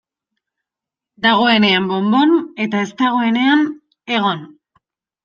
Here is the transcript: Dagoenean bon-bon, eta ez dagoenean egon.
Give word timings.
Dagoenean 1.25 1.85
bon-bon, 1.91 2.33
eta 2.65 2.81
ez 2.87 2.87
dagoenean 3.03 3.63
egon. 4.19 4.43